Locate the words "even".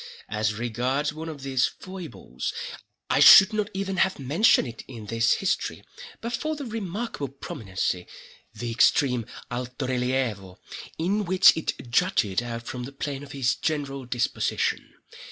3.71-3.97